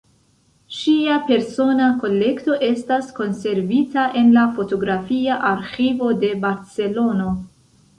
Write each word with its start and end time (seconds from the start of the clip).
Ŝia 0.77 1.17
persona 1.27 1.91
kolekto 2.05 2.57
estas 2.69 3.13
konservita 3.21 4.09
en 4.25 4.35
la 4.41 4.49
Fotografia 4.59 5.41
Arĥivo 5.55 6.15
de 6.27 6.37
Barcelono. 6.49 7.35